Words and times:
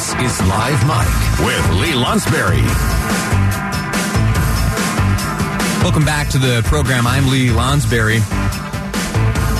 This 0.00 0.14
is 0.14 0.40
Live 0.48 0.86
Mic 0.86 1.46
with 1.46 1.78
Lee 1.78 1.92
Lonsberry. 1.92 2.62
Welcome 5.82 6.06
back 6.06 6.30
to 6.30 6.38
the 6.38 6.62
program. 6.64 7.06
I'm 7.06 7.28
Lee 7.28 7.48
Lonsberry. 7.48 8.20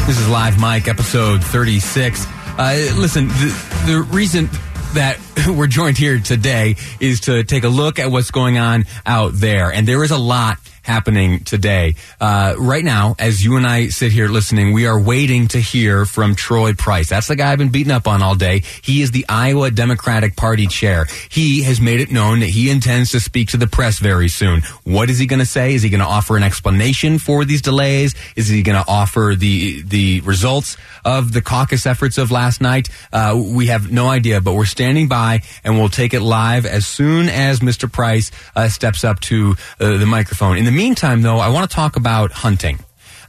This 0.07 0.19
is 0.19 0.27
Live 0.31 0.59
Mic, 0.59 0.89
episode 0.89 1.45
36. 1.45 2.25
Uh, 2.57 2.91
listen, 2.97 3.29
the, 3.29 3.83
the 3.87 4.03
reason 4.15 4.49
that 4.95 5.21
we're 5.47 5.67
joined 5.67 5.99
here 5.99 6.19
today 6.19 6.77
is 7.01 7.21
to 7.23 7.45
take 7.45 7.65
a 7.65 7.69
look 7.69 7.99
at 7.99 8.11
what's 8.11 8.31
going 8.31 8.57
on 8.57 8.87
out 9.05 9.35
there. 9.35 9.71
And 9.71 9.87
there 9.87 10.03
is 10.03 10.11
a 10.11 10.17
lot 10.17 10.57
happening 10.91 11.39
today. 11.45 11.95
Uh, 12.21 12.55
right 12.59 12.85
now, 12.85 13.15
as 13.17 13.45
you 13.45 13.57
and 13.57 13.65
I 13.65 13.89
sit 13.91 14.11
here 14.11 14.27
listening, 14.27 14.73
we 14.73 14.87
are 14.87 15.01
waiting 15.01 15.47
to 15.49 15.61
hear 15.61 16.05
from 16.05 16.35
Troy 16.35 16.75
Price. 16.75 17.09
That's 17.11 17.29
the 17.29 17.37
guy 17.37 17.53
I've 17.53 17.59
been 17.59 17.69
beating 17.69 17.93
up 17.93 18.09
on 18.09 18.25
all 18.25 18.35
day. 18.35 18.65
He 18.83 19.01
is 19.01 19.13
the 19.13 19.25
Iowa 19.29 19.71
Democratic 19.71 20.35
Party 20.35 20.67
chair. 20.67 21.07
He 21.31 21.63
has 21.63 21.81
made 21.81 22.01
it 22.01 22.11
known 22.11 22.41
that 22.41 22.49
he 22.49 22.71
intends 22.71 23.13
to 23.13 23.21
speak 23.21 23.51
to 23.51 23.57
the 23.57 23.69
press 23.69 24.01
very 24.01 24.29
soon. 24.29 24.63
What 24.83 25.11
is 25.11 25.21
he 25.21 25.27
going 25.27 25.39
to 25.39 25.47
say? 25.47 25.75
Is 25.75 25.83
he 25.83 25.91
going 25.91 26.01
to 26.01 26.07
offer 26.07 26.37
an 26.37 26.43
explanation 26.43 27.21
for 27.21 27.45
these 27.45 27.63
delays? 27.63 28.17
Is 28.35 28.49
he 28.49 28.63
going 28.63 28.83
to 28.83 28.91
offer 28.91 29.35
the 29.39 29.83
the 29.83 30.23
results 30.23 30.77
of 31.05 31.33
the 31.33 31.41
caucus 31.41 31.87
efforts 31.87 32.19
of 32.19 32.33
last 32.33 32.61
night? 32.61 32.89
Uh, 33.13 33.41
we 33.41 33.69
have 33.69 33.93
no 33.93 34.09
idea, 34.09 34.41
but 34.41 34.55
we're 34.55 34.65
standing 34.65 35.07
by 35.07 35.43
and 35.63 35.79
we'll 35.79 35.89
take 35.89 36.15
it 36.15 36.21
live 36.21 36.67
as 36.67 36.85
soon 36.85 37.29
as 37.29 37.61
Mr. 37.61 37.91
Price 37.91 38.33
uh, 38.57 38.69
steps 38.69 39.05
up 39.05 39.21
to 39.21 39.55
uh, 39.79 39.97
the 39.99 40.07
microphone. 40.07 40.57
In 40.57 40.65
the 40.65 40.80
meantime, 40.81 41.21
though, 41.21 41.37
I 41.37 41.51
want 41.51 41.69
to 41.69 41.75
talk 41.77 41.97
about 41.97 42.33
hunting. 42.33 42.79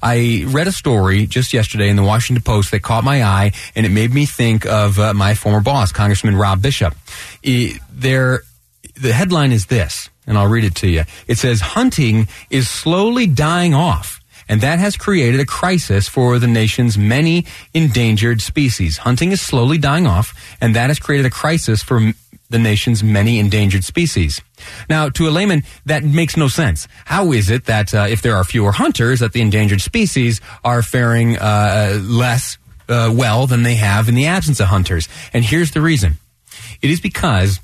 I 0.01 0.45
read 0.47 0.67
a 0.67 0.71
story 0.71 1.27
just 1.27 1.51
yesterday 1.51 1.89
in 1.89 1.97
the 1.97 2.03
Washington 2.03 2.41
Post 2.43 2.71
that 2.71 2.81
caught 2.81 3.03
my 3.03 3.23
eye, 3.23 3.51
and 3.75 3.85
it 3.85 3.89
made 3.89 4.13
me 4.13 4.25
think 4.25 4.65
of 4.65 4.97
uh, 4.97 5.13
my 5.13 5.33
former 5.33 5.59
boss, 5.59 5.91
Congressman 5.91 6.37
Rob 6.37 6.61
Bishop. 6.61 6.95
There, 7.43 8.43
the 8.95 9.11
headline 9.11 9.51
is 9.51 9.65
this, 9.65 10.09
and 10.25 10.37
I'll 10.37 10.47
read 10.47 10.63
it 10.63 10.75
to 10.75 10.87
you. 10.87 11.03
It 11.27 11.37
says, 11.37 11.59
"Hunting 11.59 12.29
is 12.49 12.69
slowly 12.69 13.27
dying 13.27 13.73
off." 13.73 14.21
And 14.47 14.61
that 14.61 14.79
has 14.79 14.95
created 14.95 15.39
a 15.39 15.45
crisis 15.45 16.07
for 16.09 16.39
the 16.39 16.47
nation's 16.47 16.97
many 16.97 17.45
endangered 17.73 18.41
species. 18.41 18.97
Hunting 18.97 19.31
is 19.31 19.41
slowly 19.41 19.77
dying 19.77 20.07
off, 20.07 20.33
and 20.61 20.75
that 20.75 20.89
has 20.89 20.99
created 20.99 21.25
a 21.25 21.29
crisis 21.29 21.83
for 21.83 22.13
the 22.51 22.59
nation's 22.59 23.03
many 23.03 23.39
endangered 23.39 23.83
species. 23.83 24.41
Now, 24.89 25.09
to 25.09 25.27
a 25.27 25.31
layman, 25.31 25.63
that 25.85 26.03
makes 26.03 26.37
no 26.37 26.47
sense. 26.47 26.87
How 27.05 27.31
is 27.31 27.49
it 27.49 27.65
that 27.65 27.93
uh, 27.93 28.07
if 28.09 28.21
there 28.21 28.35
are 28.35 28.43
fewer 28.43 28.71
hunters, 28.71 29.21
that 29.21 29.33
the 29.33 29.41
endangered 29.41 29.81
species 29.81 30.41
are 30.63 30.81
faring 30.81 31.37
uh, 31.37 31.99
less 32.03 32.57
uh, 32.87 33.11
well 33.13 33.47
than 33.47 33.63
they 33.63 33.75
have 33.75 34.09
in 34.09 34.15
the 34.15 34.27
absence 34.27 34.59
of 34.59 34.67
hunters? 34.67 35.07
And 35.33 35.43
here's 35.43 35.71
the 35.71 35.81
reason. 35.81 36.17
It 36.81 36.89
is 36.89 37.01
because 37.01 37.59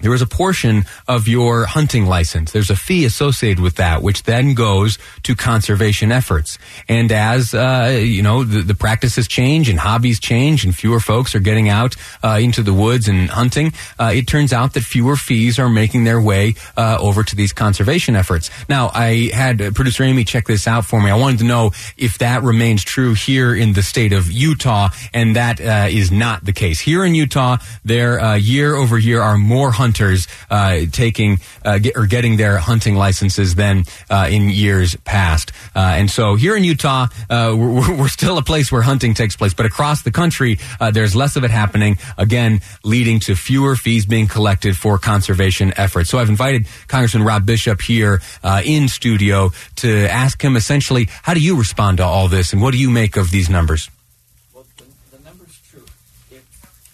there 0.00 0.12
is 0.12 0.22
a 0.22 0.26
portion 0.26 0.84
of 1.06 1.28
your 1.28 1.66
hunting 1.66 2.06
license. 2.06 2.52
There's 2.52 2.70
a 2.70 2.76
fee 2.76 3.04
associated 3.04 3.62
with 3.62 3.76
that, 3.76 4.02
which 4.02 4.24
then 4.24 4.54
goes 4.54 4.98
to 5.22 5.34
conservation 5.34 6.10
efforts. 6.10 6.58
And 6.88 7.12
as 7.12 7.54
uh, 7.54 7.98
you 8.02 8.22
know, 8.22 8.44
the, 8.44 8.62
the, 8.62 8.74
practices 8.74 9.28
change 9.28 9.68
and 9.68 9.78
hobbies 9.78 10.20
change, 10.20 10.64
and 10.64 10.74
fewer 10.74 11.00
folks 11.00 11.34
are 11.34 11.40
getting 11.40 11.68
out 11.68 11.94
uh, 12.22 12.38
into 12.42 12.62
the 12.62 12.72
woods 12.72 13.08
and 13.08 13.30
hunting. 13.30 13.72
Uh, 13.98 14.10
it 14.14 14.26
turns 14.26 14.52
out 14.52 14.74
that 14.74 14.82
fewer 14.82 15.16
fees 15.16 15.58
are 15.58 15.68
making 15.68 16.04
their 16.04 16.20
way 16.20 16.54
uh, 16.76 16.98
over 17.00 17.22
to 17.22 17.36
these 17.36 17.52
conservation 17.52 18.16
efforts. 18.16 18.50
Now, 18.68 18.90
I 18.92 19.30
had 19.32 19.74
producer 19.74 20.02
Amy 20.02 20.24
check 20.24 20.46
this 20.46 20.66
out 20.66 20.84
for 20.84 21.00
me. 21.00 21.10
I 21.10 21.16
wanted 21.16 21.38
to 21.38 21.44
know 21.44 21.70
if 21.96 22.18
that 22.18 22.42
remains 22.42 22.82
true 22.82 23.14
here 23.14 23.54
in 23.54 23.72
the 23.72 23.82
state 23.82 24.12
of 24.12 24.30
Utah, 24.30 24.88
and 25.14 25.36
that 25.36 25.60
uh, 25.60 25.88
is 25.88 26.10
not 26.10 26.44
the 26.44 26.52
case. 26.52 26.80
Here 26.80 27.04
in 27.04 27.14
Utah, 27.14 27.58
there 27.84 28.20
uh, 28.20 28.34
year 28.34 28.74
over 28.74 28.98
year 28.98 29.22
are 29.22 29.38
more 29.38 29.70
hunters 29.84 30.26
uh, 30.48 30.80
taking 30.92 31.38
uh, 31.62 31.76
get, 31.76 31.94
or 31.94 32.06
getting 32.06 32.38
their 32.38 32.56
hunting 32.56 32.94
licenses 32.96 33.54
than 33.54 33.84
uh, 34.08 34.26
in 34.30 34.48
years 34.48 34.96
past. 35.04 35.52
Uh, 35.76 36.00
and 36.00 36.10
so 36.10 36.36
here 36.36 36.56
in 36.56 36.64
Utah, 36.64 37.06
uh, 37.28 37.52
we're, 37.54 37.98
we're, 37.98 38.08
still 38.08 38.38
a 38.38 38.42
place 38.42 38.72
where 38.72 38.80
hunting 38.80 39.12
takes 39.12 39.36
place, 39.36 39.52
but 39.52 39.66
across 39.66 40.00
the 40.02 40.10
country, 40.10 40.58
uh, 40.80 40.90
there's 40.90 41.14
less 41.14 41.36
of 41.36 41.44
it 41.44 41.50
happening. 41.50 41.98
Again, 42.16 42.60
leading 42.82 43.20
to 43.20 43.36
fewer 43.36 43.76
fees 43.76 44.06
being 44.06 44.26
collected 44.26 44.74
for 44.74 44.96
conservation 44.96 45.74
efforts. 45.76 46.08
So 46.08 46.18
I've 46.18 46.30
invited 46.30 46.66
Congressman 46.86 47.24
Rob 47.24 47.44
Bishop 47.44 47.82
here 47.82 48.22
in 48.64 48.88
studio 48.88 49.50
to 49.76 50.06
ask 50.06 50.42
him 50.42 50.56
essentially, 50.56 51.08
how 51.22 51.34
do 51.34 51.40
you 51.40 51.58
respond 51.58 51.98
to 51.98 52.04
all 52.04 52.28
this, 52.28 52.54
and 52.54 52.62
what 52.62 52.72
do 52.72 52.78
you 52.78 52.88
make 52.88 53.16
of 53.16 53.30
these 53.30 53.50
numbers? 53.50 53.90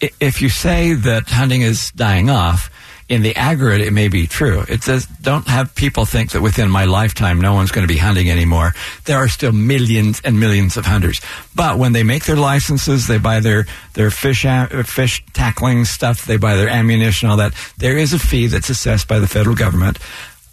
if 0.00 0.40
you 0.40 0.48
say 0.48 0.94
that 0.94 1.28
hunting 1.28 1.62
is 1.62 1.90
dying 1.92 2.30
off, 2.30 2.70
in 3.10 3.22
the 3.22 3.34
aggregate, 3.34 3.84
it 3.84 3.92
may 3.92 4.06
be 4.06 4.28
true. 4.28 4.64
It 4.68 4.84
says, 4.84 5.04
don't 5.20 5.48
have 5.48 5.74
people 5.74 6.04
think 6.04 6.30
that 6.30 6.42
within 6.42 6.70
my 6.70 6.84
lifetime, 6.84 7.40
no 7.40 7.54
one's 7.54 7.72
going 7.72 7.86
to 7.86 7.92
be 7.92 7.98
hunting 7.98 8.30
anymore. 8.30 8.72
There 9.04 9.18
are 9.18 9.26
still 9.26 9.50
millions 9.50 10.22
and 10.24 10.38
millions 10.38 10.76
of 10.76 10.86
hunters. 10.86 11.20
But 11.52 11.76
when 11.76 11.92
they 11.92 12.04
make 12.04 12.24
their 12.24 12.36
licenses, 12.36 13.08
they 13.08 13.18
buy 13.18 13.40
their, 13.40 13.66
their 13.94 14.12
fish, 14.12 14.46
fish 14.84 15.24
tackling 15.32 15.84
stuff, 15.86 16.24
they 16.24 16.36
buy 16.36 16.54
their 16.54 16.68
ammunition, 16.68 17.28
all 17.28 17.38
that. 17.38 17.52
There 17.78 17.98
is 17.98 18.12
a 18.12 18.18
fee 18.18 18.46
that's 18.46 18.70
assessed 18.70 19.08
by 19.08 19.18
the 19.18 19.26
federal 19.26 19.56
government. 19.56 19.98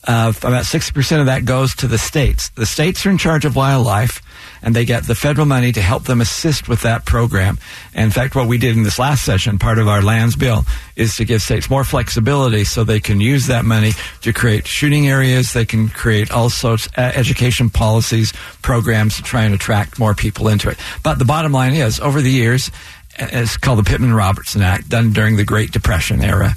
Uh, 0.08 0.32
about 0.38 0.64
60% 0.64 1.20
of 1.20 1.26
that 1.26 1.44
goes 1.44 1.76
to 1.76 1.88
the 1.88 1.98
states. 1.98 2.48
The 2.52 2.66
states 2.66 3.06
are 3.06 3.10
in 3.10 3.18
charge 3.18 3.44
of 3.44 3.58
wildlife 3.58 4.22
and 4.62 4.74
they 4.74 4.86
get 4.86 5.06
the 5.06 5.16
federal 5.16 5.46
money 5.46 5.74
to 5.74 5.82
help 5.82 6.06
them 6.06 6.22
assist 6.22 6.70
with 6.70 6.84
that 6.84 7.06
program. 7.06 7.60
And 7.94 8.06
in 8.06 8.12
fact, 8.12 8.34
what 8.34 8.48
we 8.48 8.58
did 8.58 8.78
in 8.78 8.84
this 8.84 8.98
last 8.98 9.26
session, 9.26 9.60
part 9.60 9.80
of 9.80 9.90
our 9.90 10.02
lands 10.02 10.38
bill, 10.38 10.66
is 10.96 11.18
to 11.18 11.26
give 11.26 11.42
states 11.42 11.70
more 11.70 11.84
flexibility 11.84 12.64
so 12.64 12.86
they 12.86 13.02
can 13.02 13.20
use 13.20 13.48
that 13.48 13.66
money 13.66 13.92
to 14.22 14.32
create 14.32 14.66
shooting 14.66 15.10
areas. 15.10 15.52
They 15.52 15.66
can 15.66 15.90
create 15.90 16.32
all 16.32 16.50
sorts 16.50 16.88
uh, 16.98 17.02
education 17.14 17.70
policies, 17.70 18.32
programs 18.62 19.18
to 19.18 19.24
try 19.24 19.44
and 19.44 19.54
attract 19.54 20.00
more 20.00 20.14
people 20.14 20.48
into 20.48 20.70
it. 20.70 20.78
But 21.04 21.20
the 21.20 21.26
bottom 21.26 21.52
line 21.52 21.74
is, 21.74 22.00
over 22.00 22.22
the 22.22 22.32
years, 22.32 22.72
it's 23.20 23.58
called 23.58 23.80
the 23.80 23.84
Pittman 23.84 24.14
Robertson 24.14 24.62
Act, 24.62 24.88
done 24.88 25.12
during 25.12 25.36
the 25.36 25.44
Great 25.44 25.72
Depression 25.72 26.24
era. 26.24 26.56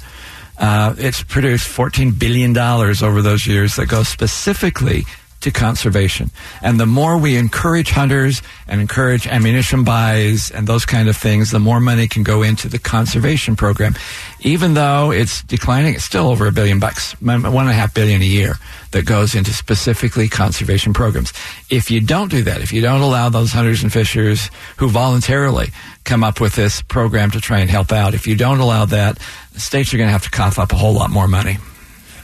Uh, 0.61 0.93
it's 0.99 1.23
produced 1.23 1.67
$14 1.67 2.19
billion 2.19 2.55
over 2.55 3.21
those 3.23 3.47
years 3.47 3.77
that 3.77 3.87
goes 3.87 4.07
specifically 4.07 5.05
to 5.41 5.51
conservation. 5.51 6.31
And 6.61 6.79
the 6.79 6.85
more 6.85 7.17
we 7.17 7.35
encourage 7.35 7.91
hunters 7.91 8.41
and 8.67 8.79
encourage 8.79 9.27
ammunition 9.27 9.83
buys 9.83 10.51
and 10.51 10.67
those 10.67 10.85
kind 10.85 11.09
of 11.09 11.17
things, 11.17 11.51
the 11.51 11.59
more 11.59 11.79
money 11.79 12.07
can 12.07 12.23
go 12.23 12.43
into 12.43 12.69
the 12.69 12.79
conservation 12.79 13.55
program. 13.55 13.95
Even 14.41 14.73
though 14.73 15.11
it's 15.11 15.43
declining, 15.43 15.95
it's 15.95 16.03
still 16.03 16.27
over 16.27 16.47
a 16.47 16.51
billion 16.51 16.79
bucks, 16.79 17.19
one 17.21 17.45
and 17.45 17.69
a 17.69 17.73
half 17.73 17.93
billion 17.93 18.21
a 18.21 18.25
year 18.25 18.55
that 18.91 19.05
goes 19.05 19.35
into 19.35 19.53
specifically 19.53 20.27
conservation 20.27 20.93
programs. 20.93 21.33
If 21.69 21.91
you 21.91 22.01
don't 22.01 22.29
do 22.29 22.43
that, 22.43 22.61
if 22.61 22.73
you 22.73 22.81
don't 22.81 23.01
allow 23.01 23.29
those 23.29 23.51
hunters 23.51 23.83
and 23.83 23.91
fishers 23.91 24.49
who 24.77 24.89
voluntarily 24.89 25.69
come 26.03 26.23
up 26.23 26.39
with 26.39 26.55
this 26.55 26.81
program 26.81 27.31
to 27.31 27.39
try 27.39 27.59
and 27.59 27.69
help 27.69 27.91
out, 27.91 28.13
if 28.13 28.27
you 28.27 28.35
don't 28.35 28.59
allow 28.59 28.85
that, 28.85 29.19
states 29.55 29.93
are 29.93 29.97
going 29.97 30.07
to 30.07 30.13
have 30.13 30.23
to 30.23 30.31
cough 30.31 30.59
up 30.59 30.71
a 30.71 30.75
whole 30.75 30.93
lot 30.93 31.09
more 31.09 31.27
money. 31.27 31.57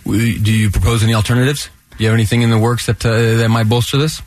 Do 0.06 0.14
you 0.54 0.70
propose 0.70 1.04
any 1.04 1.14
alternatives? 1.14 1.70
Do 1.98 2.04
you 2.04 2.10
have 2.10 2.16
anything 2.16 2.44
in 2.44 2.50
the 2.50 2.60
works 2.60 2.86
that 2.86 3.06
uh, 3.06 3.38
that 3.38 3.50
might 3.50 3.68
bolster 3.68 3.98
this? 3.98 4.22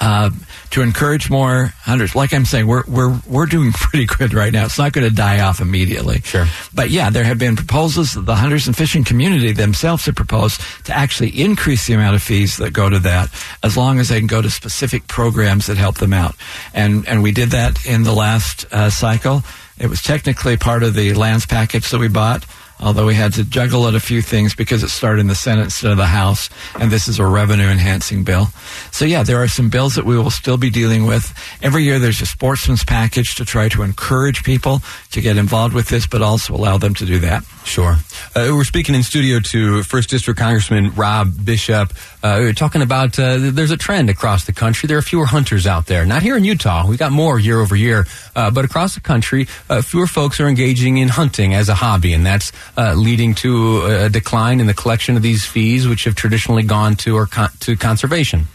Uh, 0.00 0.30
to 0.70 0.82
encourage 0.82 1.28
more 1.28 1.72
hunters. 1.80 2.14
Like 2.14 2.32
I'm 2.32 2.44
saying, 2.44 2.66
we're 2.66 2.84
we're 2.86 3.18
we're 3.26 3.46
doing 3.46 3.72
pretty 3.74 4.06
good 4.06 4.32
right 4.34 4.52
now. 4.52 4.66
It's 4.66 4.78
not 4.78 4.92
going 4.92 5.08
to 5.08 5.14
die 5.14 5.40
off 5.40 5.60
immediately. 5.60 6.20
Sure. 6.20 6.46
But 6.72 6.90
yeah, 6.90 7.10
there 7.10 7.24
have 7.24 7.38
been 7.38 7.56
proposals. 7.56 8.12
That 8.12 8.26
the 8.26 8.36
hunters 8.36 8.66
and 8.66 8.76
fishing 8.76 9.02
community 9.02 9.52
themselves 9.52 10.04
have 10.06 10.14
proposed 10.14 10.60
to 10.84 10.96
actually 10.96 11.30
increase 11.40 11.86
the 11.86 11.94
amount 11.94 12.14
of 12.14 12.22
fees 12.22 12.58
that 12.58 12.72
go 12.72 12.88
to 12.88 12.98
that, 13.00 13.30
as 13.62 13.76
long 13.76 13.98
as 13.98 14.10
they 14.10 14.18
can 14.18 14.26
go 14.26 14.42
to 14.42 14.50
specific 14.50 15.08
programs 15.08 15.66
that 15.66 15.78
help 15.78 15.96
them 15.96 16.12
out. 16.12 16.36
And 16.74 17.08
and 17.08 17.22
we 17.22 17.32
did 17.32 17.50
that 17.50 17.84
in 17.86 18.04
the 18.04 18.12
last 18.12 18.66
uh, 18.72 18.90
cycle. 18.90 19.42
It 19.78 19.88
was 19.88 20.02
technically 20.02 20.56
part 20.56 20.82
of 20.82 20.94
the 20.94 21.14
lands 21.14 21.46
package 21.46 21.90
that 21.90 21.98
we 21.98 22.08
bought. 22.08 22.44
Although 22.80 23.06
we 23.06 23.14
had 23.14 23.32
to 23.34 23.44
juggle 23.44 23.86
at 23.88 23.94
a 23.94 24.00
few 24.00 24.22
things 24.22 24.54
because 24.54 24.82
it 24.82 24.88
started 24.88 25.20
in 25.20 25.26
the 25.26 25.34
Senate 25.34 25.64
instead 25.64 25.90
of 25.90 25.96
the 25.96 26.06
House, 26.06 26.50
and 26.78 26.90
this 26.90 27.08
is 27.08 27.18
a 27.18 27.26
revenue 27.26 27.66
enhancing 27.66 28.24
bill. 28.24 28.48
So 28.90 29.04
yeah, 29.04 29.22
there 29.22 29.42
are 29.42 29.48
some 29.48 29.70
bills 29.70 29.94
that 29.96 30.04
we 30.04 30.16
will 30.16 30.30
still 30.30 30.56
be 30.56 30.70
dealing 30.70 31.06
with. 31.06 31.32
Every 31.62 31.84
year 31.84 31.98
there's 31.98 32.20
a 32.20 32.26
sportsman's 32.26 32.84
package 32.84 33.36
to 33.36 33.44
try 33.44 33.68
to 33.70 33.82
encourage 33.82 34.44
people 34.44 34.82
to 35.12 35.20
get 35.20 35.36
involved 35.36 35.74
with 35.74 35.88
this, 35.88 36.06
but 36.06 36.22
also 36.22 36.54
allow 36.54 36.78
them 36.78 36.94
to 36.94 37.06
do 37.06 37.18
that. 37.20 37.44
Sure. 37.64 37.96
Uh, 38.34 38.48
we're 38.52 38.64
speaking 38.64 38.94
in 38.94 39.02
studio 39.02 39.40
to 39.40 39.82
First 39.82 40.08
District 40.08 40.40
Congressman 40.40 40.94
Rob 40.94 41.44
Bishop. 41.44 41.92
Uh, 42.22 42.38
we're 42.40 42.52
talking 42.54 42.80
about 42.80 43.18
uh, 43.18 43.36
there's 43.38 43.70
a 43.70 43.76
trend 43.76 44.08
across 44.08 44.46
the 44.46 44.52
country. 44.52 44.86
There 44.86 44.96
are 44.96 45.02
fewer 45.02 45.26
hunters 45.26 45.66
out 45.66 45.86
there. 45.86 46.06
Not 46.06 46.22
here 46.22 46.36
in 46.36 46.44
Utah. 46.44 46.86
we've 46.88 46.98
got 46.98 47.12
more 47.12 47.38
year 47.38 47.60
over 47.60 47.76
year, 47.76 48.06
uh, 48.34 48.50
but 48.50 48.64
across 48.64 48.94
the 48.94 49.00
country, 49.00 49.46
uh, 49.68 49.82
fewer 49.82 50.06
folks 50.06 50.40
are 50.40 50.48
engaging 50.48 50.96
in 50.96 51.08
hunting 51.08 51.54
as 51.54 51.68
a 51.68 51.74
hobby, 51.74 52.14
and 52.14 52.24
that's 52.24 52.52
uh, 52.78 52.94
leading 52.94 53.34
to 53.34 53.82
a 53.84 54.08
decline 54.08 54.60
in 54.60 54.66
the 54.66 54.74
collection 54.74 55.16
of 55.16 55.22
these 55.22 55.44
fees, 55.44 55.88
which 55.88 56.04
have 56.04 56.14
traditionally 56.14 56.62
gone 56.62 56.94
to 56.94 57.16
or 57.16 57.26
con- 57.26 57.50
to 57.60 57.76
conservation. 57.76 58.46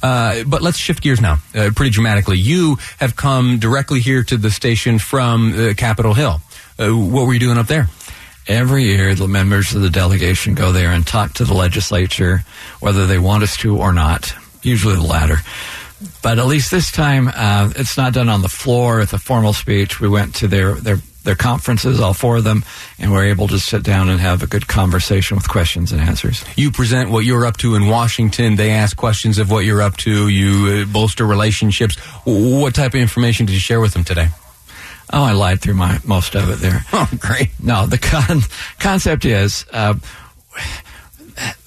Uh, 0.00 0.44
but 0.46 0.62
let's 0.62 0.78
shift 0.78 1.02
gears 1.02 1.20
now, 1.20 1.38
uh, 1.54 1.70
pretty 1.74 1.90
dramatically. 1.90 2.38
You 2.38 2.76
have 2.98 3.16
come 3.16 3.58
directly 3.58 4.00
here 4.00 4.22
to 4.22 4.36
the 4.36 4.50
station 4.50 4.98
from 4.98 5.52
uh, 5.58 5.74
Capitol 5.74 6.14
Hill. 6.14 6.40
Uh, 6.78 6.90
what 6.90 7.26
were 7.26 7.34
you 7.34 7.40
doing 7.40 7.58
up 7.58 7.66
there? 7.66 7.88
Every 8.46 8.84
year, 8.84 9.14
the 9.14 9.26
members 9.26 9.74
of 9.74 9.80
the 9.80 9.88
delegation 9.90 10.54
go 10.54 10.72
there 10.72 10.92
and 10.92 11.06
talk 11.06 11.32
to 11.34 11.44
the 11.44 11.54
legislature, 11.54 12.44
whether 12.80 13.06
they 13.06 13.18
want 13.18 13.42
us 13.42 13.56
to 13.58 13.78
or 13.78 13.92
not. 13.92 14.34
Usually 14.62 14.94
the 14.94 15.02
latter. 15.02 15.38
But 16.22 16.38
at 16.38 16.46
least 16.46 16.70
this 16.70 16.92
time, 16.92 17.28
uh, 17.34 17.72
it's 17.74 17.96
not 17.96 18.12
done 18.12 18.28
on 18.28 18.42
the 18.42 18.48
floor 18.48 18.98
with 18.98 19.14
a 19.14 19.18
formal 19.18 19.54
speech. 19.54 20.00
We 20.00 20.08
went 20.08 20.34
to 20.36 20.48
their, 20.48 20.74
their, 20.74 20.98
their 21.24 21.34
conferences, 21.34 22.00
all 22.00 22.14
four 22.14 22.36
of 22.36 22.44
them, 22.44 22.64
and 22.98 23.10
we're 23.12 23.24
able 23.24 23.48
to 23.48 23.58
sit 23.58 23.82
down 23.82 24.08
and 24.08 24.20
have 24.20 24.42
a 24.42 24.46
good 24.46 24.68
conversation 24.68 25.36
with 25.36 25.48
questions 25.48 25.90
and 25.92 26.00
answers. 26.00 26.44
You 26.56 26.70
present 26.70 27.10
what 27.10 27.24
you're 27.24 27.44
up 27.46 27.56
to 27.58 27.74
in 27.74 27.88
Washington. 27.88 28.56
They 28.56 28.70
ask 28.70 28.96
questions 28.96 29.38
of 29.38 29.50
what 29.50 29.64
you're 29.64 29.82
up 29.82 29.96
to. 29.98 30.28
You 30.28 30.82
uh, 30.82 30.92
bolster 30.92 31.26
relationships. 31.26 31.96
What 32.24 32.74
type 32.74 32.94
of 32.94 33.00
information 33.00 33.46
did 33.46 33.52
you 33.54 33.58
share 33.58 33.80
with 33.80 33.94
them 33.94 34.04
today? 34.04 34.28
Oh, 35.12 35.22
I 35.22 35.32
lied 35.32 35.60
through 35.60 35.74
my 35.74 35.98
most 36.04 36.34
of 36.34 36.48
it 36.50 36.56
there. 36.60 36.84
Oh, 36.92 37.08
great. 37.18 37.50
No, 37.62 37.86
the 37.86 37.98
con- 37.98 38.40
concept 38.78 39.24
is 39.24 39.66
uh, 39.72 39.94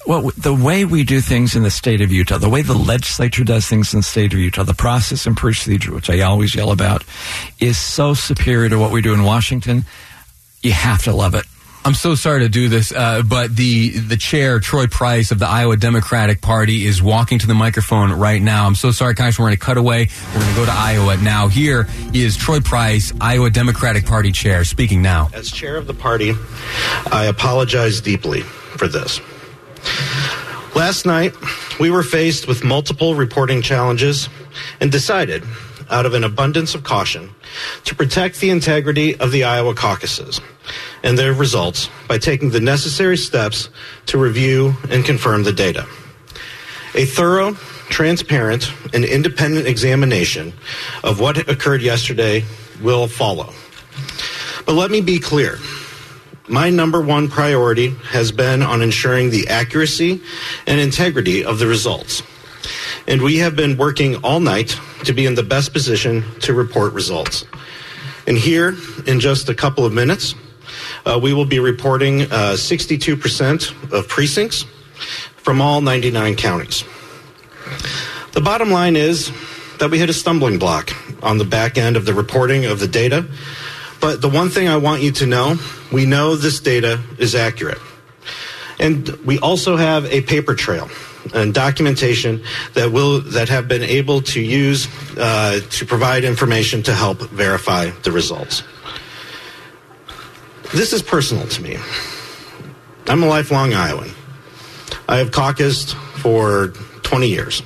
well, 0.06 0.30
the 0.36 0.54
way 0.54 0.84
we 0.84 1.04
do 1.04 1.20
things 1.20 1.54
in 1.54 1.62
the 1.62 1.70
state 1.70 2.00
of 2.00 2.10
Utah, 2.10 2.38
the 2.38 2.48
way 2.48 2.62
the 2.62 2.74
legislature 2.74 3.44
does 3.44 3.66
things 3.66 3.92
in 3.92 4.00
the 4.00 4.04
state 4.04 4.32
of 4.32 4.38
Utah, 4.38 4.64
the 4.64 4.74
process 4.74 5.26
and 5.26 5.36
procedure, 5.36 5.94
which 5.94 6.08
I 6.08 6.20
always 6.22 6.54
yell 6.54 6.70
about, 6.70 7.04
is 7.60 7.78
so 7.78 8.14
superior 8.14 8.68
to 8.70 8.78
what 8.78 8.90
we 8.90 9.02
do 9.02 9.12
in 9.12 9.22
Washington. 9.24 9.84
You 10.62 10.72
have 10.72 11.04
to 11.04 11.12
love 11.14 11.34
it. 11.34 11.44
I'm 11.84 11.94
so 11.94 12.14
sorry 12.16 12.40
to 12.40 12.48
do 12.48 12.68
this, 12.68 12.92
uh, 12.92 13.22
but 13.22 13.54
the 13.54 13.90
the 13.98 14.16
chair, 14.16 14.60
Troy 14.60 14.88
Price 14.88 15.30
of 15.30 15.38
the 15.38 15.46
Iowa 15.46 15.76
Democratic 15.76 16.42
Party, 16.42 16.84
is 16.84 17.00
walking 17.00 17.38
to 17.38 17.46
the 17.46 17.54
microphone 17.54 18.12
right 18.12 18.42
now. 18.42 18.66
I'm 18.66 18.74
so 18.74 18.90
sorry, 18.90 19.14
Congressman. 19.14 19.44
We're 19.44 19.48
going 19.50 19.58
to 19.58 19.64
cut 19.64 19.76
away. 19.78 20.08
We're 20.34 20.40
going 20.40 20.54
to 20.54 20.56
go 20.56 20.66
to 20.66 20.72
Iowa 20.72 21.16
now. 21.18 21.48
Here 21.48 21.88
is 22.12 22.36
Troy 22.36 22.60
Price, 22.60 23.12
Iowa 23.20 23.48
Democratic 23.50 24.04
Party 24.04 24.32
chair, 24.32 24.64
speaking 24.64 25.00
now. 25.00 25.30
As 25.32 25.50
chair 25.50 25.76
of 25.76 25.86
the 25.86 25.94
party, 25.94 26.34
I 27.10 27.26
apologize 27.26 28.00
deeply 28.00 28.42
for 28.42 28.88
this. 28.88 29.20
Last 30.74 31.06
night, 31.06 31.34
we 31.80 31.90
were 31.90 32.02
faced 32.02 32.46
with 32.46 32.62
multiple 32.62 33.14
reporting 33.14 33.62
challenges 33.62 34.28
and 34.80 34.92
decided, 34.92 35.42
out 35.90 36.06
of 36.06 36.14
an 36.14 36.24
abundance 36.24 36.74
of 36.74 36.84
caution, 36.84 37.34
to 37.84 37.94
protect 37.94 38.40
the 38.40 38.50
integrity 38.50 39.16
of 39.16 39.32
the 39.32 39.44
Iowa 39.44 39.74
caucuses 39.74 40.40
and 41.02 41.18
their 41.18 41.32
results 41.32 41.88
by 42.06 42.18
taking 42.18 42.50
the 42.50 42.60
necessary 42.60 43.16
steps 43.16 43.70
to 44.06 44.18
review 44.18 44.74
and 44.90 45.04
confirm 45.04 45.42
the 45.42 45.52
data. 45.52 45.86
A 46.94 47.04
thorough, 47.04 47.54
transparent, 47.88 48.72
and 48.94 49.04
independent 49.04 49.66
examination 49.66 50.52
of 51.02 51.20
what 51.20 51.48
occurred 51.48 51.82
yesterday 51.82 52.44
will 52.82 53.08
follow. 53.08 53.52
But 54.66 54.74
let 54.74 54.90
me 54.90 55.00
be 55.00 55.18
clear. 55.18 55.58
My 56.48 56.70
number 56.70 57.02
one 57.02 57.28
priority 57.28 57.90
has 58.10 58.32
been 58.32 58.62
on 58.62 58.80
ensuring 58.80 59.30
the 59.30 59.48
accuracy 59.48 60.22
and 60.66 60.80
integrity 60.80 61.44
of 61.44 61.58
the 61.58 61.66
results. 61.66 62.22
And 63.06 63.20
we 63.20 63.38
have 63.38 63.54
been 63.54 63.76
working 63.76 64.16
all 64.16 64.40
night 64.40 64.78
to 65.04 65.12
be 65.12 65.26
in 65.26 65.34
the 65.34 65.42
best 65.42 65.74
position 65.74 66.24
to 66.40 66.54
report 66.54 66.94
results. 66.94 67.44
And 68.26 68.36
here, 68.36 68.74
in 69.06 69.20
just 69.20 69.48
a 69.48 69.54
couple 69.54 69.84
of 69.84 69.92
minutes, 69.92 70.34
uh, 71.04 71.18
we 71.22 71.34
will 71.34 71.44
be 71.44 71.58
reporting 71.58 72.22
uh, 72.22 72.56
62% 72.56 73.92
of 73.92 74.08
precincts 74.08 74.64
from 75.36 75.60
all 75.60 75.80
99 75.80 76.36
counties. 76.36 76.84
The 78.32 78.40
bottom 78.40 78.70
line 78.70 78.96
is 78.96 79.30
that 79.78 79.90
we 79.90 79.98
hit 79.98 80.10
a 80.10 80.14
stumbling 80.14 80.58
block 80.58 80.92
on 81.22 81.38
the 81.38 81.44
back 81.44 81.78
end 81.78 81.96
of 81.96 82.04
the 82.06 82.14
reporting 82.14 82.64
of 82.64 82.80
the 82.80 82.88
data. 82.88 83.26
But 84.00 84.22
the 84.22 84.28
one 84.28 84.48
thing 84.48 84.68
I 84.68 84.76
want 84.76 85.02
you 85.02 85.12
to 85.12 85.26
know, 85.26 85.56
we 85.92 86.06
know 86.06 86.36
this 86.36 86.60
data 86.60 87.00
is 87.18 87.34
accurate. 87.34 87.78
And 88.78 89.08
we 89.26 89.38
also 89.38 89.76
have 89.76 90.04
a 90.06 90.20
paper 90.20 90.54
trail 90.54 90.88
and 91.34 91.52
documentation 91.52 92.42
that 92.74 92.92
will 92.92 93.20
that 93.20 93.48
have 93.48 93.66
been 93.66 93.82
able 93.82 94.22
to 94.22 94.40
use 94.40 94.86
uh, 95.16 95.60
to 95.70 95.84
provide 95.84 96.24
information 96.24 96.82
to 96.84 96.94
help 96.94 97.18
verify 97.30 97.90
the 98.04 98.12
results. 98.12 98.62
This 100.72 100.92
is 100.92 101.02
personal 101.02 101.46
to 101.48 101.62
me. 101.62 101.76
I'm 103.08 103.22
a 103.22 103.26
lifelong 103.26 103.72
Iowan. 103.72 104.10
I 105.08 105.16
have 105.16 105.30
caucused 105.30 105.94
for 106.20 106.68
20 107.02 107.28
years. 107.28 107.62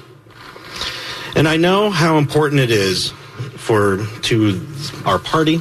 And 1.35 1.49
I 1.49 1.57
know 1.57 1.91
how 1.91 2.19
important 2.19 2.61
it 2.61 2.71
is 2.71 3.11
for 3.57 4.07
to 4.23 4.65
our 5.05 5.19
party, 5.19 5.61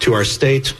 to 0.00 0.14
our 0.14 0.24
state, 0.24 0.74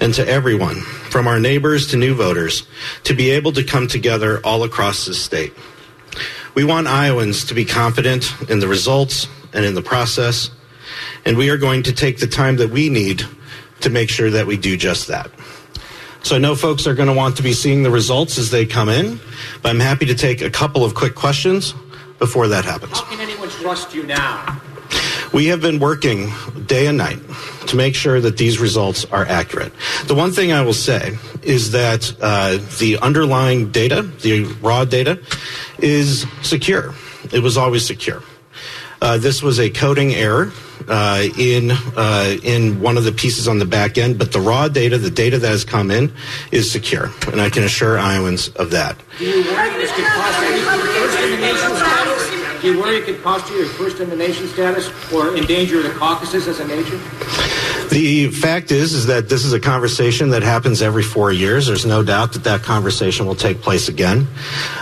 and 0.00 0.12
to 0.14 0.26
everyone, 0.26 0.80
from 0.80 1.28
our 1.28 1.38
neighbors 1.38 1.88
to 1.88 1.96
new 1.96 2.14
voters, 2.14 2.66
to 3.04 3.14
be 3.14 3.30
able 3.30 3.52
to 3.52 3.64
come 3.64 3.86
together 3.86 4.40
all 4.44 4.64
across 4.64 5.06
the 5.06 5.14
state. 5.14 5.52
We 6.54 6.64
want 6.64 6.86
Iowans 6.86 7.44
to 7.46 7.54
be 7.54 7.64
confident 7.64 8.32
in 8.50 8.58
the 8.58 8.68
results 8.68 9.28
and 9.52 9.64
in 9.64 9.74
the 9.74 9.82
process, 9.82 10.50
and 11.24 11.36
we 11.36 11.50
are 11.50 11.56
going 11.56 11.84
to 11.84 11.92
take 11.92 12.18
the 12.18 12.26
time 12.26 12.56
that 12.56 12.70
we 12.70 12.88
need 12.88 13.22
to 13.80 13.90
make 13.90 14.10
sure 14.10 14.30
that 14.30 14.46
we 14.46 14.56
do 14.56 14.76
just 14.76 15.08
that. 15.08 15.30
So 16.22 16.36
I 16.36 16.38
know 16.38 16.54
folks 16.54 16.86
are 16.86 16.94
going 16.94 17.08
to 17.08 17.14
want 17.14 17.36
to 17.38 17.42
be 17.42 17.52
seeing 17.52 17.82
the 17.82 17.90
results 17.90 18.38
as 18.38 18.50
they 18.50 18.66
come 18.66 18.88
in, 18.88 19.20
but 19.62 19.70
I'm 19.70 19.80
happy 19.80 20.04
to 20.06 20.14
take 20.14 20.42
a 20.42 20.50
couple 20.50 20.84
of 20.84 20.94
quick 20.94 21.14
questions 21.14 21.72
before 22.18 22.48
that 22.48 22.64
happens. 22.64 23.00
How 23.00 23.06
can 23.06 23.20
anyone 23.20 23.48
trust 23.48 23.94
you 23.94 24.02
now? 24.02 24.60
We 25.32 25.46
have 25.46 25.60
been 25.60 25.78
working 25.78 26.32
day 26.66 26.86
and 26.86 26.98
night 26.98 27.18
to 27.68 27.76
make 27.76 27.94
sure 27.94 28.20
that 28.20 28.36
these 28.36 28.58
results 28.58 29.04
are 29.06 29.24
accurate. 29.24 29.72
The 30.06 30.14
one 30.14 30.32
thing 30.32 30.52
I 30.52 30.62
will 30.62 30.72
say 30.72 31.16
is 31.42 31.70
that 31.70 32.12
uh, 32.20 32.58
the 32.78 32.98
underlying 33.00 33.70
data, 33.70 34.02
the 34.02 34.44
raw 34.60 34.84
data, 34.84 35.20
is 35.78 36.26
secure. 36.42 36.94
It 37.32 37.42
was 37.42 37.56
always 37.56 37.86
secure. 37.86 38.22
Uh, 39.00 39.18
this 39.18 39.42
was 39.42 39.58
a 39.58 39.70
coding 39.70 40.12
error 40.12 40.52
uh, 40.88 41.26
in 41.38 41.70
uh, 41.70 42.36
in 42.42 42.80
one 42.80 42.98
of 42.98 43.04
the 43.04 43.12
pieces 43.12 43.48
on 43.48 43.58
the 43.58 43.64
back 43.64 43.96
end, 43.96 44.18
but 44.18 44.32
the 44.32 44.40
raw 44.40 44.68
data, 44.68 44.98
the 44.98 45.10
data 45.10 45.38
that 45.38 45.48
has 45.48 45.64
come 45.64 45.90
in, 45.90 46.12
is 46.52 46.70
secure, 46.70 47.10
and 47.28 47.40
I 47.40 47.48
can 47.48 47.62
assure 47.62 47.98
Iowans 47.98 48.48
of 48.56 48.70
that. 48.72 48.96
Do 52.60 52.70
you 52.70 52.78
worry 52.78 52.96
it 52.96 53.06
could 53.06 53.22
cost 53.22 53.50
you 53.50 53.56
your 53.56 53.66
first 53.66 54.00
in 54.00 54.10
the 54.10 54.16
nation 54.16 54.46
status 54.48 54.90
or 55.12 55.34
endanger 55.34 55.82
the 55.82 55.90
caucuses 55.90 56.46
as 56.46 56.60
a 56.60 56.66
nation? 56.66 56.98
The 57.88 58.28
fact 58.28 58.70
is, 58.70 58.92
is 58.92 59.06
that 59.06 59.30
this 59.30 59.46
is 59.46 59.54
a 59.54 59.60
conversation 59.60 60.30
that 60.30 60.42
happens 60.42 60.82
every 60.82 61.02
four 61.02 61.32
years. 61.32 61.66
There's 61.66 61.86
no 61.86 62.02
doubt 62.02 62.34
that 62.34 62.44
that 62.44 62.62
conversation 62.62 63.24
will 63.26 63.34
take 63.34 63.62
place 63.62 63.88
again. 63.88 64.28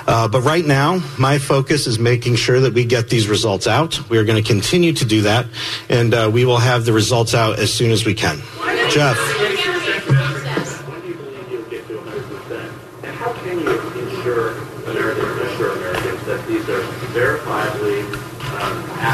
Uh, 0.09 0.27
but 0.27 0.41
right 0.41 0.65
now, 0.65 1.01
my 1.19 1.39
focus 1.39 1.87
is 1.87 2.01
making 2.01 2.35
sure 2.35 2.59
that 2.61 2.75
we 2.75 2.85
get 2.85 3.09
these 3.09 3.29
results 3.29 3.69
out. 3.69 4.11
We 4.11 4.19
are 4.19 4.25
going 4.25 4.43
to 4.43 4.47
continue 4.47 4.93
to 4.95 5.05
do 5.05 5.23
that, 5.23 5.47
and 5.89 6.13
uh, 6.13 6.31
we 6.33 6.45
will 6.45 6.59
have 6.59 6.85
the 6.85 6.93
results 6.93 7.33
out 7.33 7.61
as 7.61 7.73
soon 7.73 7.93
as 7.93 8.05
we 8.05 8.15
can. 8.15 8.41
Jeff. 8.91 9.17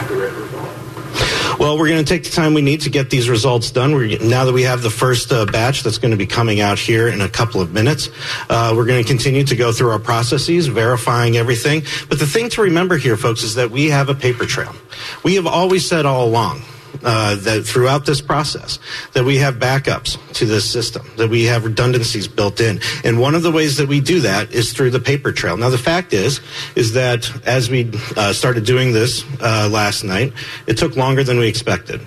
Accurate 0.05 0.35
results? 0.35 1.59
Well, 1.59 1.79
we're 1.79 1.89
going 1.89 2.05
to 2.05 2.09
take 2.09 2.25
the 2.25 2.31
time 2.31 2.53
we 2.53 2.63
need 2.63 2.83
to 2.83 2.91
get 2.91 3.11
these 3.11 3.29
results 3.29 3.71
done. 3.71 3.95
We're, 3.95 4.19
now 4.19 4.45
that 4.45 4.53
we 4.53 4.63
have 4.63 4.83
the 4.83 4.91
first 4.91 5.33
uh, 5.33 5.47
batch 5.47 5.83
that's 5.83 5.99
going 5.99 6.11
to 6.11 6.17
be 6.17 6.27
coming 6.27 6.61
out 6.61 6.79
here 6.79 7.09
in 7.09 7.21
a 7.21 7.29
couple 7.29 7.61
of 7.61 7.73
minutes, 7.73 8.09
uh, 8.51 8.75
we're 8.77 8.87
going 8.87 9.03
to 9.03 9.09
continue 9.09 9.45
to 9.45 9.57
go 9.57 9.73
through 9.73 9.91
our 9.91 9.99
processes, 9.99 10.67
verifying 10.67 11.37
everything. 11.37 11.83
But 12.09 12.19
the 12.19 12.27
thing 12.27 12.49
to 12.51 12.63
remember 12.63 12.97
here, 12.97 13.17
folks, 13.17 13.45
is 13.45 13.55
that 13.55 13.71
we 13.71 13.91
have 13.91 14.09
a 14.09 14.15
paper 14.15 14.47
trail. 14.47 14.75
We 15.23 15.37
have 15.37 15.47
always 15.47 15.89
said 15.89 16.07
all 16.07 16.27
along 16.27 16.63
uh, 17.03 17.35
that 17.37 17.65
throughout 17.65 18.07
this 18.07 18.21
process 18.21 18.79
that 19.13 19.25
we 19.25 19.39
have 19.39 19.57
backups 19.57 20.19
to 20.35 20.47
this 20.47 20.71
system, 20.71 21.07
that 21.17 21.29
we 21.29 21.45
have 21.45 21.65
redundancies 21.65 22.29
built 22.29 22.61
in, 22.61 22.81
and 23.05 23.19
one 23.19 23.35
of 23.35 23.43
the 23.43 23.51
ways 23.51 23.77
that 23.77 23.89
we 23.89 24.01
do 24.01 24.21
that 24.21 24.53
is 24.53 24.73
through 24.73 24.91
the 24.91 25.01
paper 25.01 25.33
trail. 25.33 25.57
Now, 25.57 25.71
the 25.71 25.79
fact 25.79 26.13
is, 26.13 26.41
is 26.77 26.93
that 26.93 27.31
as 27.47 27.71
we 27.71 27.91
uh, 28.17 28.33
started 28.33 28.65
doing 28.65 28.93
this 28.93 29.25
uh, 29.41 29.69
last 29.71 30.05
night, 30.05 30.33
it 30.67 30.77
took 30.77 30.97
longer 30.97 31.25
than 31.25 31.39
we 31.39 31.49
expected, 31.49 32.01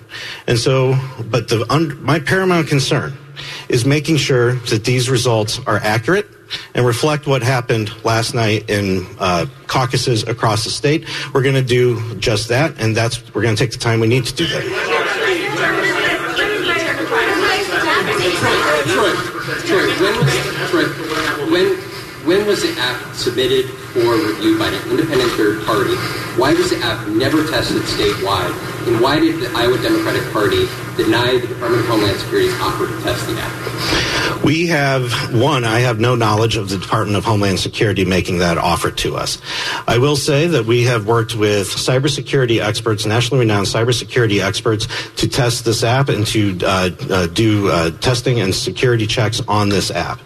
and 0.47 0.57
so, 0.57 0.95
but 1.29 1.47
the 1.47 1.65
un- 1.71 2.01
my 2.03 2.19
paramount 2.19 2.67
concern 2.67 3.17
is 3.69 3.85
making 3.85 4.17
sure 4.17 4.53
that 4.71 4.83
these 4.83 5.09
results 5.09 5.59
are 5.67 5.77
accurate 5.77 6.27
and 6.73 6.85
reflect 6.85 7.27
what 7.27 7.41
happened 7.41 7.91
last 8.03 8.33
night 8.33 8.69
in 8.69 9.05
uh, 9.19 9.45
caucuses 9.67 10.23
across 10.23 10.63
the 10.63 10.69
state. 10.69 11.05
We're 11.33 11.43
going 11.43 11.55
to 11.55 11.61
do 11.61 12.15
just 12.15 12.49
that, 12.49 12.79
and 12.79 12.95
that's 12.95 13.23
we're 13.33 13.41
going 13.41 13.55
to 13.55 13.63
take 13.63 13.71
the 13.71 13.79
time 13.79 13.99
we 13.99 14.07
need 14.07 14.25
to 14.25 14.35
do 14.35 14.47
that. 14.47 14.63
Troy, 19.67 19.87
when 19.99 20.15
was, 20.19 20.33
Troy, 20.69 21.87
when 22.27 22.45
was 22.45 22.61
the 22.61 22.79
app 22.79 23.15
submitted 23.15 23.69
for 24.01 24.13
review 24.13 24.57
by 24.59 24.67
an 24.67 24.89
independent 24.91 25.31
third 25.33 25.65
party? 25.65 25.95
Why 26.37 26.53
was 26.53 26.69
the 26.69 26.77
app 26.85 27.07
never 27.07 27.45
tested 27.47 27.81
statewide? 27.83 28.53
And 28.87 29.01
why 29.01 29.19
did 29.19 29.41
the 29.41 29.49
Iowa 29.57 29.77
Democratic 29.81 30.31
Party 30.31 30.67
deny 30.95 31.37
the 31.39 31.47
Department 31.47 31.81
of 31.81 31.87
Homeland 31.87 32.19
Security's 32.19 32.53
offer 32.61 32.87
to 32.87 33.01
test 33.01 33.25
the 33.27 33.39
app? 33.39 34.43
We 34.43 34.67
have, 34.67 35.11
one, 35.33 35.65
I 35.65 35.79
have 35.79 35.99
no 35.99 36.15
knowledge 36.15 36.55
of 36.57 36.69
the 36.69 36.77
Department 36.77 37.17
of 37.17 37.25
Homeland 37.25 37.59
Security 37.59 38.05
making 38.05 38.37
that 38.37 38.57
offer 38.57 38.91
to 38.91 39.15
us. 39.15 39.39
I 39.87 39.97
will 39.97 40.15
say 40.15 40.47
that 40.47 40.65
we 40.65 40.83
have 40.83 41.05
worked 41.05 41.35
with 41.35 41.67
cybersecurity 41.67 42.61
experts, 42.61 43.05
nationally 43.05 43.41
renowned 43.41 43.67
cybersecurity 43.67 44.41
experts, 44.41 44.87
to 45.17 45.27
test 45.27 45.65
this 45.65 45.83
app 45.83 46.09
and 46.09 46.25
to 46.27 46.57
uh, 46.63 46.89
uh, 47.09 47.27
do 47.27 47.69
uh, 47.69 47.91
testing 47.99 48.39
and 48.39 48.53
security 48.53 49.07
checks 49.07 49.41
on 49.47 49.69
this 49.69 49.91
app. 49.91 50.19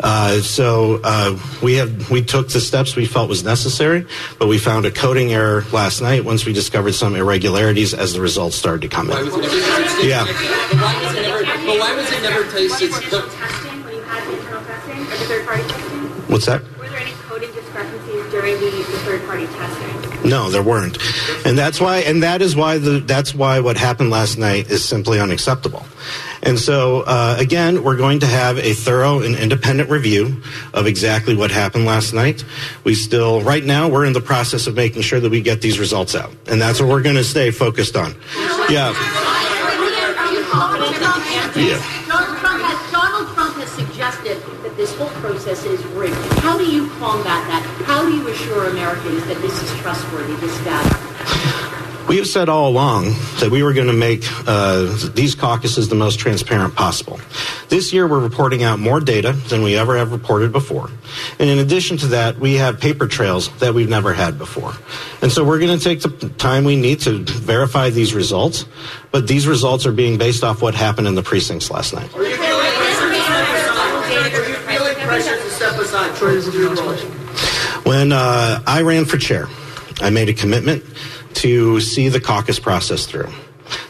Uh, 0.00 0.40
so 0.40 1.00
uh, 1.04 1.38
we 1.62 1.74
have 1.74 2.10
we 2.10 2.22
took 2.22 2.48
the 2.48 2.60
steps 2.60 2.96
we 2.96 3.06
felt 3.18 3.28
was 3.28 3.42
necessary, 3.42 4.06
but 4.38 4.46
we 4.46 4.58
found 4.58 4.86
a 4.86 4.92
coding 4.92 5.32
error 5.32 5.64
last 5.72 6.00
night 6.00 6.24
once 6.24 6.46
we 6.46 6.52
discovered 6.52 6.92
some 6.92 7.16
irregularities 7.16 7.92
as 7.92 8.12
the 8.12 8.20
results 8.20 8.54
started 8.54 8.82
to 8.82 8.88
come 8.88 9.10
in. 9.10 9.16
Why 9.16 9.22
was 9.24 9.34
it 9.34 9.42
never 9.42 9.82
tested? 9.82 10.08
Yeah. 10.08 10.24
But 10.24 10.34
why 10.78 11.02
was 11.02 11.14
it 11.16 11.22
never, 11.22 11.44
but 11.44 11.78
why 11.80 11.94
was 11.96 12.12
it 12.12 12.22
never 12.22 12.44
tested? 12.44 12.92
testing 12.92 13.82
when 13.82 13.96
you 13.96 14.02
had 14.02 14.24
the 14.24 14.38
internal 14.38 14.64
testing 14.64 15.00
or 15.00 15.16
the 15.18 15.24
third 15.26 15.46
party 15.46 15.62
testing? 15.64 15.98
What's 16.30 16.46
that? 16.46 16.62
Were 16.78 16.88
there 16.88 16.98
any 17.00 17.10
coding 17.26 17.52
discrepancies 17.54 18.30
during 18.30 18.54
the, 18.60 18.70
the 18.70 18.98
third 19.02 19.26
party 19.26 19.46
testing? 19.46 20.07
No, 20.28 20.50
there 20.50 20.62
weren't, 20.62 20.98
and 21.44 21.56
that's 21.56 21.80
why, 21.80 21.98
and 21.98 22.22
that 22.22 22.42
is 22.42 22.54
why 22.54 22.78
the 22.78 23.00
that's 23.00 23.34
why 23.34 23.60
what 23.60 23.76
happened 23.76 24.10
last 24.10 24.38
night 24.38 24.70
is 24.70 24.84
simply 24.84 25.18
unacceptable. 25.20 25.84
And 26.42 26.58
so, 26.58 27.00
uh, 27.00 27.36
again, 27.38 27.82
we're 27.82 27.96
going 27.96 28.20
to 28.20 28.26
have 28.26 28.58
a 28.58 28.72
thorough 28.72 29.20
and 29.20 29.34
independent 29.34 29.90
review 29.90 30.40
of 30.72 30.86
exactly 30.86 31.34
what 31.34 31.50
happened 31.50 31.84
last 31.84 32.12
night. 32.14 32.44
We 32.84 32.94
still, 32.94 33.42
right 33.42 33.64
now, 33.64 33.88
we're 33.88 34.04
in 34.04 34.12
the 34.12 34.20
process 34.20 34.66
of 34.68 34.76
making 34.76 35.02
sure 35.02 35.18
that 35.18 35.30
we 35.30 35.40
get 35.42 35.60
these 35.60 35.78
results 35.80 36.14
out, 36.14 36.30
and 36.46 36.60
that's 36.60 36.80
what 36.80 36.88
we're 36.88 37.02
going 37.02 37.16
to 37.16 37.24
stay 37.24 37.50
focused 37.50 37.96
on. 37.96 38.14
Yeah. 38.70 38.94
Yeah. 41.56 42.27
This 44.78 44.94
whole 44.94 45.08
process 45.08 45.64
is 45.64 45.84
rigged. 45.86 46.14
How 46.38 46.56
do 46.56 46.64
you 46.64 46.88
combat 46.90 47.44
that? 47.48 47.82
How 47.84 48.08
do 48.08 48.16
you 48.16 48.28
assure 48.28 48.70
Americans 48.70 49.26
that 49.26 49.42
this 49.42 49.60
is 49.60 49.80
trustworthy, 49.80 50.34
this 50.36 50.56
data? 50.64 52.06
We 52.08 52.16
have 52.16 52.28
said 52.28 52.48
all 52.48 52.68
along 52.68 53.06
that 53.40 53.48
we 53.50 53.64
were 53.64 53.74
going 53.74 53.88
to 53.88 53.92
make 53.92 54.22
uh, 54.46 54.96
these 55.14 55.34
caucuses 55.34 55.88
the 55.88 55.96
most 55.96 56.20
transparent 56.20 56.76
possible. 56.76 57.20
This 57.68 57.92
year, 57.92 58.06
we're 58.06 58.20
reporting 58.20 58.62
out 58.62 58.78
more 58.78 59.00
data 59.00 59.32
than 59.32 59.62
we 59.62 59.76
ever 59.76 59.98
have 59.98 60.12
reported 60.12 60.52
before. 60.52 60.88
And 61.40 61.50
in 61.50 61.58
addition 61.58 61.96
to 61.98 62.06
that, 62.06 62.38
we 62.38 62.54
have 62.54 62.80
paper 62.80 63.08
trails 63.08 63.50
that 63.58 63.74
we've 63.74 63.90
never 63.90 64.14
had 64.14 64.38
before. 64.38 64.74
And 65.22 65.32
so 65.32 65.44
we're 65.44 65.58
going 65.58 65.76
to 65.76 65.84
take 65.84 66.00
the 66.02 66.28
time 66.38 66.62
we 66.62 66.76
need 66.76 67.00
to 67.00 67.18
verify 67.24 67.90
these 67.90 68.14
results, 68.14 68.64
but 69.10 69.26
these 69.26 69.48
results 69.48 69.86
are 69.86 69.92
being 69.92 70.18
based 70.18 70.44
off 70.44 70.62
what 70.62 70.74
happened 70.76 71.08
in 71.08 71.16
the 71.16 71.22
precincts 71.22 71.68
last 71.68 71.92
night. 71.92 72.14
Are 72.14 72.22
you 72.22 72.36
feeling 72.36 72.68
pressure 75.08 75.36
to 75.36 75.50
step 75.50 75.72
aside 75.72 75.88
Troy's 75.88 75.88
new 75.88 75.96
role? 75.96 76.06
When 77.84 78.12
uh, 78.12 78.62
I 78.66 78.82
ran 78.82 79.04
for 79.04 79.18
chair, 79.18 79.46
I 80.00 80.10
made 80.10 80.28
a 80.28 80.34
commitment 80.34 80.84
to 81.34 81.80
see 81.80 82.08
the 82.08 82.20
caucus 82.20 82.58
process 82.58 83.06
through. 83.06 83.30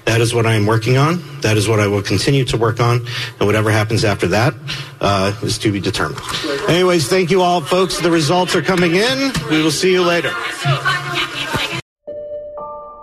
That 0.04 0.20
is 0.20 0.34
what 0.34 0.46
I 0.46 0.54
am 0.54 0.66
working 0.66 0.96
on. 0.96 1.22
That 1.40 1.56
is 1.56 1.68
what 1.68 1.80
I 1.80 1.86
will 1.86 2.02
continue 2.02 2.44
to 2.46 2.56
work 2.56 2.80
on. 2.80 3.06
And 3.38 3.46
whatever 3.46 3.70
happens 3.70 4.04
after 4.04 4.26
that 4.28 4.54
uh, 5.00 5.32
is 5.42 5.58
to 5.58 5.72
be 5.72 5.80
determined. 5.80 6.20
Anyways, 6.68 7.08
thank 7.08 7.30
you 7.30 7.42
all, 7.42 7.60
folks. 7.60 8.00
The 8.00 8.10
results 8.10 8.54
are 8.54 8.62
coming 8.62 8.94
in. 8.94 9.32
We 9.50 9.62
will 9.62 9.70
see 9.70 9.92
you 9.92 10.02
later. 10.02 10.32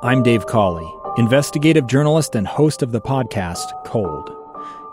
I'm 0.03 0.21
Dave 0.21 0.45
Cawley, 0.45 0.91
investigative 1.17 1.87
journalist 1.87 2.35
and 2.35 2.45
host 2.45 2.81
of 2.83 2.91
the 2.91 3.01
podcast 3.01 3.71
Cold. 3.85 4.44